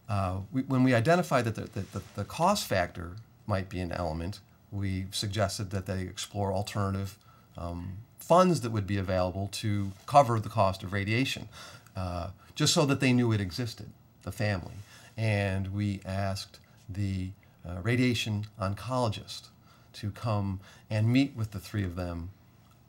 uh, 0.07 0.37
we, 0.51 0.61
when 0.63 0.83
we 0.83 0.93
identified 0.93 1.45
that 1.45 1.55
the, 1.55 1.81
the, 1.81 2.01
the 2.15 2.23
cost 2.23 2.67
factor 2.67 3.13
might 3.47 3.69
be 3.69 3.79
an 3.79 3.91
element, 3.91 4.39
we 4.71 5.05
suggested 5.11 5.71
that 5.71 5.85
they 5.85 6.01
explore 6.01 6.51
alternative 6.51 7.17
um, 7.57 7.97
funds 8.19 8.61
that 8.61 8.71
would 8.71 8.87
be 8.87 8.97
available 8.97 9.49
to 9.51 9.91
cover 10.05 10.39
the 10.39 10.49
cost 10.49 10.83
of 10.83 10.93
radiation, 10.93 11.47
uh, 11.95 12.29
just 12.55 12.73
so 12.73 12.85
that 12.85 12.99
they 12.99 13.13
knew 13.13 13.31
it 13.31 13.41
existed, 13.41 13.87
the 14.23 14.31
family. 14.31 14.73
And 15.17 15.73
we 15.73 16.01
asked 16.05 16.59
the 16.89 17.29
uh, 17.67 17.81
radiation 17.81 18.47
oncologist 18.59 19.47
to 19.93 20.11
come 20.11 20.59
and 20.89 21.07
meet 21.07 21.35
with 21.35 21.51
the 21.51 21.59
three 21.59 21.83
of 21.83 21.95
them 21.95 22.29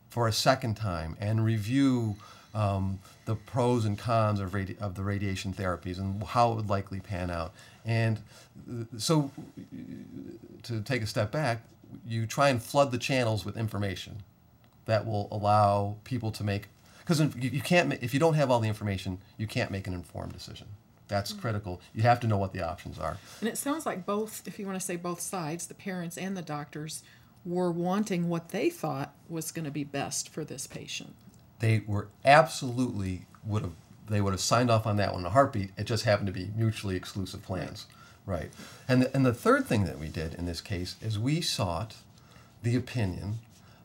for 0.08 0.26
a 0.26 0.32
second 0.32 0.76
time 0.76 1.16
and 1.20 1.44
review 1.44 2.16
um, 2.54 2.98
the 3.26 3.34
pros 3.34 3.84
and 3.84 3.98
cons 3.98 4.40
of, 4.40 4.52
radi- 4.52 4.78
of 4.80 4.94
the 4.94 5.02
radiation 5.02 5.52
therapies 5.52 5.98
and 5.98 6.22
how 6.22 6.52
it 6.52 6.56
would 6.56 6.68
likely 6.68 7.00
pan 7.00 7.30
out. 7.30 7.52
And 7.84 8.18
uh, 8.68 8.84
so, 8.96 9.30
to 10.62 10.80
take 10.80 11.02
a 11.02 11.06
step 11.06 11.30
back, 11.30 11.60
you 12.06 12.26
try 12.26 12.48
and 12.48 12.62
flood 12.62 12.90
the 12.92 12.98
channels 12.98 13.44
with 13.44 13.56
information 13.56 14.22
that 14.86 15.06
will 15.06 15.28
allow 15.30 15.96
people 16.04 16.30
to 16.32 16.44
make 16.44 16.68
because 17.00 17.20
you 17.36 17.60
can't 17.60 17.92
if 18.02 18.12
you 18.14 18.20
don't 18.20 18.34
have 18.34 18.50
all 18.50 18.60
the 18.60 18.68
information 18.68 19.18
you 19.36 19.46
can't 19.46 19.70
make 19.70 19.86
an 19.86 19.94
informed 19.94 20.32
decision 20.32 20.66
that's 21.08 21.32
mm-hmm. 21.32 21.40
critical 21.40 21.80
you 21.94 22.02
have 22.02 22.20
to 22.20 22.26
know 22.26 22.38
what 22.38 22.52
the 22.52 22.62
options 22.62 22.98
are 22.98 23.18
and 23.40 23.48
it 23.48 23.58
sounds 23.58 23.86
like 23.86 24.06
both 24.06 24.42
if 24.46 24.58
you 24.58 24.66
want 24.66 24.78
to 24.78 24.84
say 24.84 24.96
both 24.96 25.20
sides 25.20 25.66
the 25.66 25.74
parents 25.74 26.16
and 26.16 26.36
the 26.36 26.42
doctors 26.42 27.02
were 27.44 27.70
wanting 27.70 28.28
what 28.28 28.48
they 28.48 28.68
thought 28.68 29.14
was 29.28 29.52
going 29.52 29.64
to 29.64 29.70
be 29.70 29.84
best 29.84 30.28
for 30.28 30.44
this 30.44 30.66
patient 30.66 31.14
they 31.60 31.82
were 31.86 32.08
absolutely 32.24 33.26
would 33.44 33.62
have 33.62 33.72
they 34.08 34.20
would 34.20 34.32
have 34.32 34.40
signed 34.40 34.70
off 34.70 34.86
on 34.86 34.96
that 34.96 35.12
one 35.12 35.22
in 35.22 35.26
a 35.26 35.30
heartbeat. 35.30 35.70
It 35.76 35.84
just 35.84 36.04
happened 36.04 36.28
to 36.28 36.32
be 36.32 36.50
mutually 36.56 36.96
exclusive 36.96 37.42
plans, 37.42 37.86
right? 38.24 38.40
right. 38.40 38.50
And 38.88 39.02
the, 39.02 39.14
and 39.14 39.26
the 39.26 39.34
third 39.34 39.66
thing 39.66 39.84
that 39.84 39.98
we 39.98 40.08
did 40.08 40.34
in 40.34 40.46
this 40.46 40.60
case 40.60 40.96
is 41.00 41.18
we 41.18 41.40
sought 41.40 41.96
the 42.62 42.76
opinion 42.76 43.38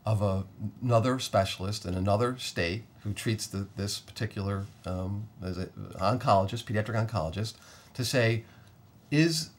of 0.05 0.21
a, 0.21 0.45
another 0.81 1.19
specialist 1.19 1.85
in 1.85 1.95
another 1.95 2.37
state 2.37 2.83
who 3.03 3.13
treats 3.13 3.47
the, 3.47 3.67
this 3.77 3.99
particular 3.99 4.65
um, 4.85 5.27
as 5.43 5.57
a, 5.57 5.67
oncologist, 5.97 6.65
pediatric 6.65 7.07
oncologist, 7.07 7.55
to 7.93 8.05
say, 8.05 8.43
is 9.09 9.49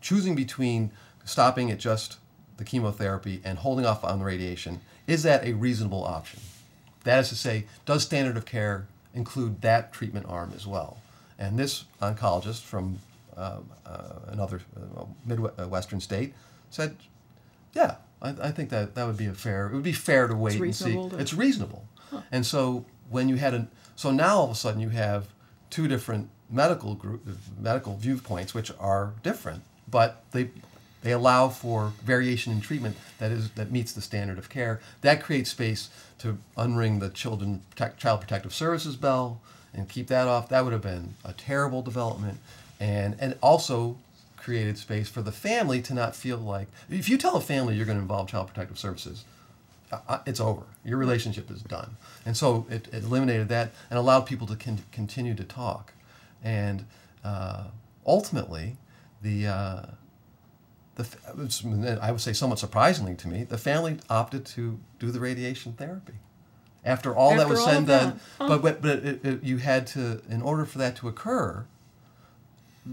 choosing 0.00 0.34
between 0.34 0.90
stopping 1.24 1.70
at 1.70 1.78
just 1.78 2.18
the 2.56 2.64
chemotherapy 2.64 3.40
and 3.44 3.58
holding 3.58 3.86
off 3.86 4.04
on 4.04 4.20
the 4.20 4.24
radiation, 4.24 4.80
is 5.06 5.22
that 5.22 5.44
a 5.44 5.52
reasonable 5.52 6.04
option? 6.04 6.40
That 7.04 7.20
is 7.20 7.28
to 7.30 7.36
say, 7.36 7.64
does 7.84 8.02
standard 8.02 8.36
of 8.36 8.44
care 8.44 8.86
include 9.14 9.60
that 9.62 9.92
treatment 9.92 10.26
arm 10.28 10.52
as 10.54 10.66
well? 10.66 10.98
And 11.38 11.58
this 11.58 11.84
oncologist 12.00 12.62
from 12.62 13.00
uh, 13.36 13.58
uh, 13.84 14.00
another 14.28 14.60
uh, 14.76 15.04
Midwestern 15.26 16.00
state 16.00 16.34
said, 16.70 16.96
yeah, 17.72 17.96
I, 18.20 18.30
I, 18.40 18.50
think 18.50 18.70
that 18.70 18.94
that 18.94 19.06
would 19.06 19.16
be 19.16 19.26
a 19.26 19.32
fair, 19.32 19.66
it 19.66 19.72
would 19.72 19.82
be 19.82 19.92
fair 19.92 20.28
to 20.28 20.34
wait 20.34 20.60
and 20.60 20.74
see. 20.74 20.92
To... 20.92 21.16
It's 21.18 21.34
reasonable. 21.34 21.84
Huh. 22.12 22.20
And 22.30 22.46
so 22.46 22.84
when 23.08 23.28
you 23.28 23.36
had 23.36 23.54
a, 23.54 23.68
so 23.96 24.10
now 24.10 24.36
all 24.36 24.44
of 24.44 24.50
a 24.50 24.54
sudden 24.54 24.80
you 24.80 24.90
have 24.90 25.28
two 25.70 25.88
different 25.88 26.28
medical 26.50 26.94
group, 26.94 27.26
medical 27.58 27.96
viewpoints, 27.96 28.54
which 28.54 28.70
are 28.78 29.14
different, 29.22 29.62
but 29.90 30.22
they 30.32 30.50
they 31.02 31.10
allow 31.10 31.48
for 31.48 31.92
variation 32.04 32.52
in 32.52 32.60
treatment 32.60 32.96
that 33.18 33.32
is 33.32 33.50
that 33.52 33.72
meets 33.72 33.92
the 33.92 34.02
standard 34.02 34.38
of 34.38 34.48
care. 34.48 34.80
That 35.00 35.22
creates 35.22 35.50
space 35.50 35.88
to 36.18 36.38
unring 36.56 37.00
the 37.00 37.08
children 37.08 37.62
child 37.74 38.20
protective 38.20 38.54
services 38.54 38.96
bell 38.96 39.40
and 39.74 39.88
keep 39.88 40.08
that 40.08 40.28
off. 40.28 40.48
That 40.50 40.64
would 40.64 40.72
have 40.72 40.82
been 40.82 41.14
a 41.24 41.32
terrible 41.32 41.82
development, 41.82 42.38
and 42.78 43.16
and 43.18 43.36
also 43.42 43.96
created 44.36 44.76
space 44.76 45.08
for 45.08 45.22
the 45.22 45.32
family 45.32 45.80
to 45.80 45.94
not 45.94 46.16
feel 46.16 46.36
like 46.36 46.66
if 46.90 47.08
you 47.08 47.16
tell 47.16 47.36
a 47.36 47.40
family 47.40 47.76
you're 47.76 47.86
going 47.86 47.96
to 47.96 48.02
involve 48.02 48.28
child 48.28 48.48
protective 48.48 48.76
services 48.76 49.24
it's 50.26 50.40
over 50.40 50.62
your 50.84 50.98
relationship 50.98 51.50
is 51.50 51.62
done 51.62 51.96
and 52.24 52.36
so 52.36 52.66
it, 52.70 52.88
it 52.92 53.02
eliminated 53.04 53.48
that 53.48 53.72
and 53.90 53.98
allowed 53.98 54.26
people 54.26 54.46
to 54.46 54.56
con- 54.56 54.84
continue 54.90 55.34
to 55.34 55.44
talk 55.44 55.92
and 56.42 56.86
uh, 57.24 57.64
ultimately 58.06 58.76
the 59.22 59.46
uh, 59.46 59.82
the, 60.96 61.98
I 62.02 62.10
would 62.10 62.20
say 62.20 62.32
somewhat 62.32 62.58
surprisingly 62.58 63.14
to 63.16 63.28
me, 63.28 63.44
the 63.44 63.58
family 63.58 63.98
opted 64.10 64.44
to 64.46 64.78
do 64.98 65.10
the 65.10 65.20
radiation 65.20 65.72
therapy. 65.72 66.14
After 66.84 67.14
all 67.14 67.32
After 67.32 67.44
that 67.44 67.48
was 67.48 67.64
said 67.64 67.76
and 67.76 67.86
done, 67.86 68.20
huh. 68.38 68.48
but, 68.48 68.62
but, 68.62 68.82
but 68.82 68.98
it, 68.98 69.24
it, 69.24 69.44
you 69.44 69.58
had 69.58 69.86
to, 69.88 70.20
in 70.28 70.42
order 70.42 70.64
for 70.64 70.78
that 70.78 70.96
to 70.96 71.08
occur, 71.08 71.64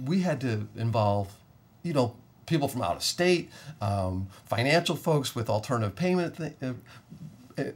we 0.06 0.22
had 0.22 0.40
to 0.42 0.68
involve, 0.76 1.34
you 1.82 1.94
know, 1.94 2.16
people 2.50 2.68
from 2.68 2.82
out 2.82 2.98
of 2.98 3.04
state, 3.04 3.50
um, 3.80 4.28
financial 4.46 4.96
folks 4.96 5.36
with 5.36 5.50
alternative 5.50 5.96
payment. 5.96 6.38
Th- 6.38 6.54
uh, 6.62 6.74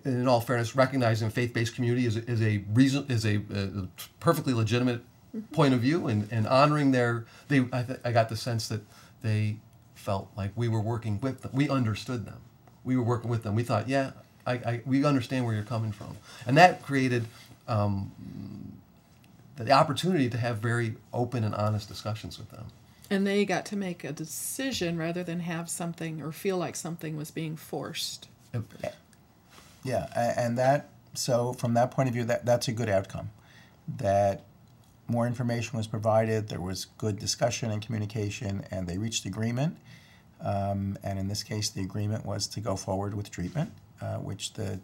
in 0.06 0.28
all 0.28 0.40
fairness, 0.40 0.76
recognizing 0.76 1.30
faith-based 1.30 1.76
community 1.76 2.06
is, 2.06 2.16
is 2.16 2.42
a 2.42 2.64
reason 2.74 3.06
is 3.10 3.26
a, 3.26 3.42
a 3.54 3.88
perfectly 4.22 4.54
legitimate 4.54 5.02
mm-hmm. 5.36 5.54
point 5.54 5.74
of 5.74 5.82
view, 5.82 6.08
and, 6.08 6.28
and 6.32 6.48
honoring 6.48 6.92
their 6.92 7.26
they 7.50 7.66
I, 7.72 7.84
th- 7.84 8.00
I 8.04 8.12
got 8.12 8.30
the 8.30 8.38
sense 8.38 8.68
that 8.70 8.82
they 9.22 9.58
felt 9.96 10.30
like 10.38 10.52
we 10.56 10.68
were 10.70 10.82
working 10.82 11.20
with 11.22 11.42
them. 11.42 11.52
We 11.54 11.70
understood 11.70 12.26
them. 12.26 12.40
We 12.84 12.96
were 12.96 13.04
working 13.04 13.30
with 13.30 13.44
them. 13.44 13.56
We 13.56 13.64
thought, 13.64 13.90
yeah, 13.90 14.12
I, 14.48 14.54
I 14.54 14.82
we 14.86 15.04
understand 15.06 15.46
where 15.46 15.54
you're 15.54 15.64
coming 15.64 15.92
from, 15.92 16.16
and 16.48 16.58
that 16.58 16.82
created 16.82 17.26
um, 17.68 18.12
the 19.58 19.72
opportunity 19.72 20.30
to 20.30 20.38
have 20.38 20.60
very 20.60 20.96
open 21.14 21.44
and 21.44 21.54
honest 21.56 21.90
discussions 21.90 22.38
with 22.38 22.50
them. 22.52 22.68
And 23.10 23.28
they 23.28 23.46
got 23.46 23.66
to 23.68 23.76
make 23.76 24.04
a 24.04 24.12
decision 24.12 24.98
rather 24.98 25.24
than 25.24 25.42
have 25.42 25.70
something 25.70 26.22
or 26.22 26.32
feel 26.32 26.58
like 26.58 26.76
something 26.76 27.18
was 27.18 27.32
being 27.32 27.56
forced. 27.56 28.28
Yeah, 29.84 30.08
and 30.38 30.58
that 30.58 30.90
so 31.14 31.54
from 31.54 31.74
that 31.76 31.92
point 31.92 32.10
of 32.10 32.14
view, 32.14 32.24
that 32.26 32.46
that's 32.46 32.68
a 32.68 32.72
good 32.72 32.90
outcome. 32.90 33.30
That 33.98 34.44
more 35.08 35.28
information 35.28 35.78
was 35.78 35.88
provided, 35.88 36.48
there 36.48 36.62
was 36.62 36.86
good 36.98 37.20
discussion 37.20 37.72
and 37.72 37.82
communication, 37.82 38.66
and 38.72 38.88
they 38.88 38.98
reached 38.98 39.26
agreement. 39.26 39.78
Um, 40.42 40.98
and 41.04 41.20
in 41.20 41.28
this 41.28 41.44
case, 41.44 41.70
the 41.70 41.82
agreement 41.82 42.26
was 42.26 42.48
to 42.48 42.60
go 42.60 42.76
forward 42.76 43.14
with 43.14 43.30
treatment, 43.30 43.72
uh, 44.02 44.18
which 44.18 44.54
the 44.54 44.80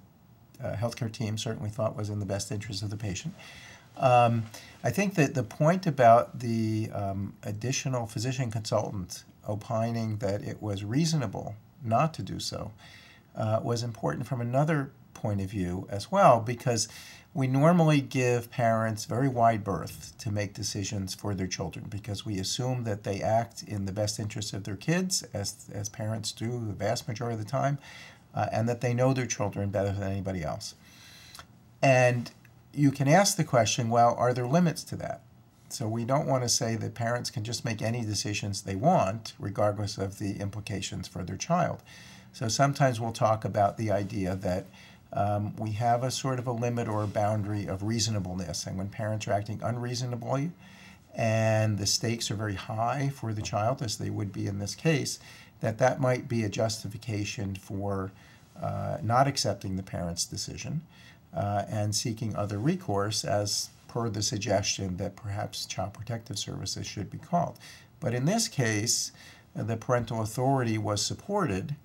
uh, 0.64 0.76
healthcare 0.76 1.12
team 1.12 1.38
certainly 1.38 1.70
thought 1.70 1.96
was 1.96 2.10
in 2.10 2.20
the 2.20 2.26
best 2.26 2.52
interest 2.52 2.84
of 2.84 2.90
the 2.90 2.98
patient. 2.98 3.34
Um, 3.98 4.46
I 4.84 4.92
think 4.92 5.16
that 5.16 5.34
the 5.34 5.44
point 5.44 5.86
about 5.86 6.40
the 6.40 6.90
um, 6.94 7.34
additional 7.44 8.08
physician 8.08 8.50
consultant 8.50 9.24
opining 9.48 10.18
that 10.18 10.42
it 10.42 10.62
was 10.62 10.84
reasonable 10.84 11.56
not 11.84 12.14
to 12.14 12.24
do 12.24 12.40
so 12.40 12.72
uh, 13.36 13.60
was 13.62 13.84
important 13.84 14.26
from 14.28 14.42
another 14.42 14.92
point 15.14 15.42
of 15.42 15.50
view 15.50 15.86
as 15.90 16.12
well, 16.12 16.40
because 16.40 16.88
we 17.34 17.48
normally 17.48 18.02
give 18.02 18.50
parents 18.50 19.06
very 19.06 19.28
wide 19.28 19.64
berth 19.64 20.14
to 20.18 20.32
make 20.32 20.54
decisions 20.54 21.14
for 21.14 21.36
their 21.36 21.48
children 21.48 21.86
because 21.90 22.26
we 22.26 22.40
assume 22.40 22.86
that 22.86 23.04
they 23.04 23.22
act 23.22 23.64
in 23.64 23.86
the 23.86 23.92
best 23.92 24.20
interest 24.20 24.54
of 24.54 24.64
their 24.64 24.76
kids, 24.76 25.24
as, 25.34 25.66
as 25.72 25.90
parents 25.90 26.32
do 26.32 26.52
the 26.66 26.74
vast 26.74 27.08
majority 27.08 27.38
of 27.38 27.44
the 27.44 27.50
time, 27.50 27.78
uh, 28.34 28.48
and 28.52 28.68
that 28.68 28.82
they 28.82 28.94
know 28.94 29.14
their 29.14 29.28
children 29.28 29.70
better 29.70 29.92
than 29.92 30.12
anybody 30.12 30.44
else. 30.44 30.74
And 31.82 32.32
you 32.74 32.92
can 32.92 33.08
ask 33.08 33.36
the 33.38 33.44
question 33.44 33.90
well, 33.90 34.16
are 34.18 34.34
there 34.34 34.48
limits 34.48 34.84
to 34.86 34.96
that? 34.98 35.22
So 35.70 35.88
we 35.88 36.04
don't 36.04 36.28
want 36.28 36.44
to 36.44 36.50
say 36.50 36.76
that 36.76 36.96
parents 36.96 37.30
can 37.30 37.44
just 37.44 37.64
make 37.64 37.82
any 37.82 38.02
decisions 38.02 38.62
they 38.62 38.76
want, 38.76 39.34
regardless 39.38 39.98
of 39.98 40.18
the 40.18 40.38
implications 40.40 41.08
for 41.08 41.24
their 41.24 41.38
child. 41.38 41.84
So 42.34 42.48
sometimes 42.48 43.00
we'll 43.00 43.12
talk 43.12 43.46
about 43.46 43.78
the 43.78 43.92
idea 43.92 44.36
that 44.36 44.66
um, 45.14 45.56
we 45.58 45.72
have 45.74 46.04
a 46.04 46.12
sort 46.12 46.40
of 46.40 46.48
a 46.48 46.52
limit 46.52 46.88
or 46.88 47.04
a 47.04 47.08
boundary 47.08 47.66
of 47.68 47.84
reasonableness. 47.84 48.66
And 48.66 48.78
when 48.78 48.90
parents 48.90 49.28
are 49.28 49.34
acting 49.34 49.60
unreasonably 49.64 50.52
and 51.16 51.78
the 51.78 51.88
stakes 51.88 52.30
are 52.30 52.36
very 52.36 52.56
high 52.56 53.12
for 53.14 53.34
the 53.34 53.42
child, 53.42 53.82
as 53.82 53.98
they 53.98 54.10
would 54.10 54.32
be 54.32 54.48
in 54.48 54.60
this 54.60 54.76
case, 54.76 55.20
that 55.62 55.78
that 55.80 56.00
might 56.00 56.28
be 56.28 56.44
a 56.44 56.50
justification 56.50 57.56
for 57.56 58.12
uh, 58.62 58.98
not 59.02 59.28
accepting 59.28 59.76
the 59.76 59.84
parent's 59.84 60.26
decision 60.26 60.82
uh, 61.34 61.64
and 61.70 61.96
seeking 61.96 62.36
other 62.36 62.58
recourse 62.58 63.24
as 63.24 63.70
per 63.88 64.10
the 64.10 64.22
suggestion 64.22 64.98
that 64.98 65.16
perhaps 65.16 65.66
child 65.66 65.94
protective 65.94 66.38
services 66.38 66.86
should 66.86 67.10
be 67.10 67.18
called. 67.18 67.58
But 68.00 68.14
in 68.14 68.26
this 68.26 68.48
case, 68.48 69.12
the 69.56 69.78
parental 69.78 70.22
authority 70.22 70.78
was 70.78 71.06
supported 71.06 71.76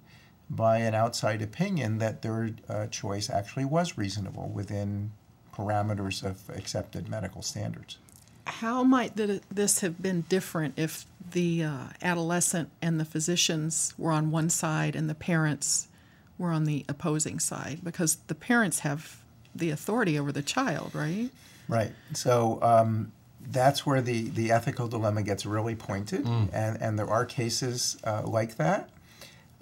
by 0.48 0.78
an 0.78 0.94
outside 0.94 1.42
opinion 1.42 1.98
that 1.98 2.22
their 2.22 2.50
uh, 2.68 2.86
choice 2.86 3.30
actually 3.30 3.64
was 3.64 3.96
reasonable 3.96 4.48
within 4.48 5.12
parameters 5.54 6.22
of 6.22 6.50
accepted 6.56 7.08
medical 7.08 7.42
standards. 7.42 7.98
How 8.46 8.84
might 8.84 9.16
this 9.16 9.80
have 9.80 10.02
been 10.02 10.22
different 10.22 10.74
if 10.76 11.06
the 11.30 11.64
uh, 11.64 11.78
adolescent 12.02 12.70
and 12.82 13.00
the 13.00 13.04
physicians 13.04 13.94
were 13.96 14.12
on 14.12 14.30
one 14.30 14.50
side 14.50 14.94
and 14.94 15.08
the 15.08 15.14
parents 15.14 15.88
were 16.36 16.50
on 16.50 16.64
the 16.64 16.84
opposing 16.88 17.38
side 17.38 17.80
because 17.82 18.16
the 18.26 18.34
parents 18.34 18.80
have 18.80 19.23
the 19.54 19.70
authority 19.70 20.18
over 20.18 20.32
the 20.32 20.42
child, 20.42 20.94
right? 20.94 21.30
Right. 21.68 21.92
So 22.12 22.58
um, 22.62 23.12
that's 23.50 23.86
where 23.86 24.00
the, 24.02 24.28
the 24.30 24.50
ethical 24.50 24.88
dilemma 24.88 25.22
gets 25.22 25.46
really 25.46 25.74
pointed, 25.74 26.24
Mm. 26.24 26.50
and, 26.52 26.80
and 26.80 26.98
there 26.98 27.08
are 27.08 27.24
cases 27.24 27.96
uh, 28.04 28.22
like 28.24 28.56
that. 28.56 28.90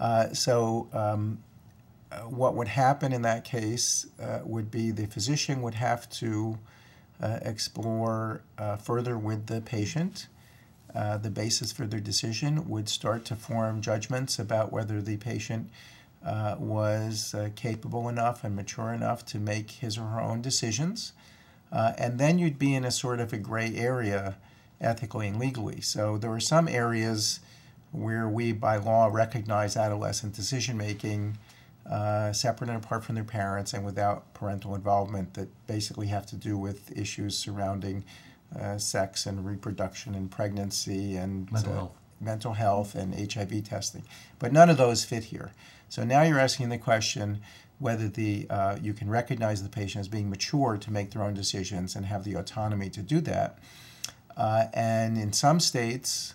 Uh, 0.00 0.32
so, 0.32 0.88
um, 0.92 1.38
uh, 2.10 2.16
what 2.22 2.54
would 2.54 2.68
happen 2.68 3.12
in 3.12 3.22
that 3.22 3.44
case 3.44 4.06
uh, 4.20 4.40
would 4.44 4.70
be 4.70 4.90
the 4.90 5.06
physician 5.06 5.62
would 5.62 5.74
have 5.74 6.08
to 6.10 6.58
uh, 7.22 7.38
explore 7.42 8.42
uh, 8.58 8.76
further 8.76 9.16
with 9.16 9.46
the 9.46 9.60
patient. 9.60 10.26
Uh, 10.94 11.16
the 11.16 11.30
basis 11.30 11.72
for 11.72 11.86
their 11.86 12.00
decision 12.00 12.68
would 12.68 12.86
start 12.88 13.24
to 13.24 13.34
form 13.34 13.80
judgments 13.80 14.38
about 14.38 14.70
whether 14.70 15.00
the 15.00 15.16
patient 15.16 15.70
uh, 16.24 16.56
was 16.58 17.34
uh, 17.34 17.50
capable 17.56 18.08
enough 18.08 18.44
and 18.44 18.54
mature 18.54 18.92
enough 18.92 19.24
to 19.26 19.38
make 19.38 19.70
his 19.72 19.98
or 19.98 20.06
her 20.06 20.20
own 20.20 20.40
decisions. 20.40 21.12
Uh, 21.70 21.92
and 21.98 22.18
then 22.18 22.38
you'd 22.38 22.58
be 22.58 22.74
in 22.74 22.84
a 22.84 22.90
sort 22.90 23.18
of 23.18 23.32
a 23.32 23.38
gray 23.38 23.74
area 23.76 24.36
ethically 24.80 25.28
and 25.28 25.38
legally. 25.38 25.80
So 25.80 26.18
there 26.18 26.30
are 26.32 26.40
some 26.40 26.68
areas 26.68 27.40
where 27.92 28.28
we, 28.28 28.52
by 28.52 28.76
law, 28.76 29.08
recognize 29.10 29.76
adolescent 29.76 30.34
decision 30.34 30.76
making 30.76 31.38
uh, 31.88 32.32
separate 32.32 32.70
and 32.70 32.82
apart 32.82 33.04
from 33.04 33.16
their 33.16 33.24
parents 33.24 33.72
and 33.72 33.84
without 33.84 34.32
parental 34.34 34.74
involvement 34.74 35.34
that 35.34 35.48
basically 35.66 36.06
have 36.06 36.26
to 36.26 36.36
do 36.36 36.56
with 36.56 36.96
issues 36.96 37.36
surrounding 37.36 38.04
uh, 38.58 38.78
sex 38.78 39.26
and 39.26 39.44
reproduction 39.44 40.14
and 40.14 40.30
pregnancy 40.30 41.16
and 41.16 41.50
Mental 41.50 41.72
health. 41.72 42.01
Mental 42.22 42.54
health 42.54 42.94
and 42.94 43.14
HIV 43.14 43.64
testing. 43.64 44.04
But 44.38 44.52
none 44.52 44.70
of 44.70 44.76
those 44.76 45.04
fit 45.04 45.24
here. 45.24 45.52
So 45.88 46.04
now 46.04 46.22
you're 46.22 46.38
asking 46.38 46.70
the 46.70 46.78
question 46.78 47.40
whether 47.78 48.08
the 48.08 48.46
uh, 48.48 48.76
you 48.80 48.94
can 48.94 49.10
recognize 49.10 49.62
the 49.62 49.68
patient 49.68 50.00
as 50.00 50.08
being 50.08 50.30
mature 50.30 50.78
to 50.78 50.90
make 50.90 51.10
their 51.10 51.22
own 51.22 51.34
decisions 51.34 51.96
and 51.96 52.06
have 52.06 52.24
the 52.24 52.34
autonomy 52.34 52.88
to 52.90 53.00
do 53.02 53.20
that. 53.20 53.58
Uh, 54.36 54.66
and 54.72 55.18
in 55.18 55.32
some 55.32 55.60
states, 55.60 56.34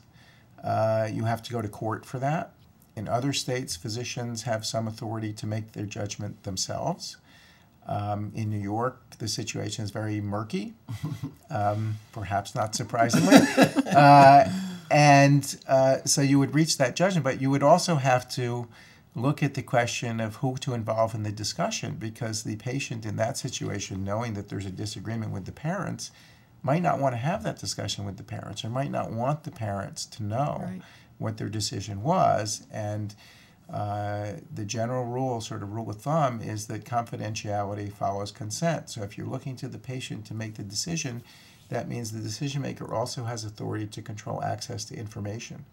uh, 0.64 1.08
you 1.12 1.24
have 1.24 1.42
to 1.44 1.52
go 1.52 1.62
to 1.62 1.68
court 1.68 2.06
for 2.06 2.20
that. 2.20 2.52
In 2.96 3.08
other 3.08 3.32
states, 3.32 3.76
physicians 3.76 4.44
have 4.44 4.66
some 4.66 4.88
authority 4.88 5.32
to 5.34 5.48
make 5.48 5.72
their 5.74 5.86
judgment 5.86 6.44
themselves. 6.44 7.18
Um, 7.88 8.32
in 8.36 8.50
New 8.50 8.60
York, 8.60 9.02
the 9.18 9.30
situation 9.30 9.86
is 9.86 9.92
very 9.92 10.20
murky, 10.20 10.74
um, 11.50 11.98
perhaps 12.12 12.54
not 12.54 12.76
surprisingly. 12.76 13.38
uh, 13.96 14.50
and 14.92 15.60
uh, 15.68 15.98
so 16.06 16.22
you 16.22 16.40
would 16.40 16.54
reach 16.56 16.78
that 16.78 16.96
judgment, 16.96 17.24
but 17.24 17.42
you 17.42 17.50
would 17.50 17.64
also 17.64 17.96
have 17.96 18.30
to 18.32 18.68
look 19.16 19.42
at 19.42 19.56
the 19.56 19.64
question 19.64 20.20
of 20.20 20.36
who 20.38 20.56
to 20.58 20.74
involve 20.74 21.16
in 21.16 21.24
the 21.24 21.32
discussion 21.32 21.96
because 21.96 22.44
the 22.44 22.56
patient 22.58 23.06
in 23.06 23.16
that 23.16 23.38
situation, 23.38 24.04
knowing 24.04 24.34
that 24.36 24.50
there's 24.50 24.66
a 24.66 24.72
disagreement 24.72 25.32
with 25.32 25.46
the 25.46 25.52
parents, 25.52 26.12
might 26.62 26.84
not 26.84 27.00
want 27.00 27.14
to 27.14 27.18
have 27.18 27.44
that 27.44 27.58
discussion 27.58 28.06
with 28.06 28.18
the 28.18 28.24
parents 28.24 28.64
or 28.64 28.70
might 28.70 28.92
not 28.92 29.12
want 29.12 29.44
the 29.44 29.52
parents 29.52 30.06
to 30.06 30.24
know 30.24 30.60
Right. 30.64 30.82
what 31.18 31.38
their 31.38 31.50
decision 31.50 32.04
was. 32.04 32.68
And 32.72 33.16
uh, 33.74 34.34
the 34.54 34.66
general 34.66 35.06
rule, 35.06 35.42
sort 35.42 35.62
of 35.64 35.72
rule 35.74 35.90
of 35.90 36.02
thumb, 36.02 36.42
is 36.42 36.68
that 36.68 36.86
confidentiality 36.86 37.92
follows 37.92 38.32
consent. 38.32 38.90
So 38.90 39.04
if 39.04 39.18
you're 39.18 39.28
looking 39.28 39.56
to 39.58 39.68
the 39.68 39.78
patient 39.80 40.26
to 40.28 40.34
make 40.34 40.56
the 40.56 40.64
decision, 40.64 41.24
that 41.70 41.88
means 41.88 42.12
the 42.12 42.20
decision 42.20 42.62
maker 42.62 42.94
also 42.94 43.26
has 43.26 43.44
authority 43.44 43.88
to 43.88 44.02
control 44.02 44.44
access 44.44 44.86
to 44.86 44.96
information. 44.96 45.66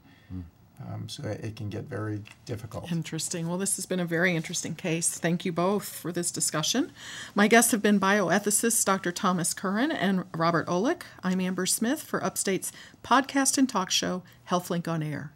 Um, 0.81 1.09
so 1.09 1.23
it 1.25 1.55
can 1.57 1.71
get 1.71 1.85
very 1.85 2.21
difficult. 2.47 2.91
Interesting. 2.91 3.49
Well, 3.49 3.59
this 3.59 3.77
has 3.77 3.87
been 3.87 4.01
a 4.01 4.05
very 4.05 4.35
interesting 4.35 4.75
case. 4.75 5.19
Thank 5.19 5.45
you 5.45 5.53
both 5.53 5.89
for 5.89 6.11
this 6.11 6.31
discussion. 6.31 6.91
My 7.35 7.47
guests 7.47 7.71
have 7.71 7.81
been 7.81 8.01
bioethicists 8.01 8.85
Dr. 8.85 9.13
Thomas 9.13 9.55
Curran 9.55 9.93
and 9.93 10.25
Robert 10.35 10.67
Olick. 10.67 11.03
I'm 11.23 11.41
Amber 11.41 11.67
Smith 11.67 12.03
for 12.03 12.23
Upstate's 12.25 12.73
podcast 13.05 13.57
and 13.57 13.69
talk 13.69 13.91
show, 13.91 14.23
HealthLink 14.51 14.89
on 14.89 15.03
Air. 15.03 15.34